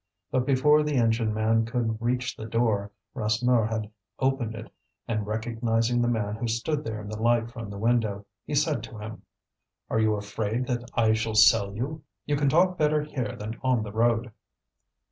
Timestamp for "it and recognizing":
4.55-6.01